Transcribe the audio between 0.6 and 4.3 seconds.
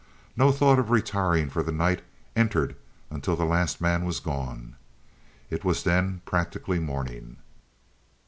of retiring for the night entered until the last man was